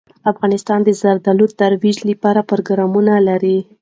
افغانستان 0.31 0.79
د 0.83 0.89
زردالو 1.01 1.45
د 1.49 1.53
ترویج 1.61 1.97
لپاره 2.09 2.47
پروګرامونه 2.51 3.13
لري. 3.29 3.57